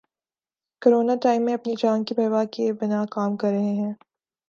Corona 0.81 1.15
time 1.21 1.41
میں 1.45 1.53
اپنی 1.53 1.73
جان 1.79 2.03
کی 2.03 2.15
پرواہ 2.15 2.45
کیے 2.51 2.71
بنا 2.73 3.03
کام 3.11 3.35
کر 3.37 3.51
رہے 3.51 3.73
ہیں۔ 3.75 3.93